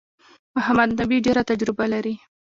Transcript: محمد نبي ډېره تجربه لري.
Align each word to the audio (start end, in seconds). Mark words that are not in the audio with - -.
محمد 0.55 0.89
نبي 0.99 1.17
ډېره 1.25 1.41
تجربه 1.49 1.85
لري. 1.93 2.15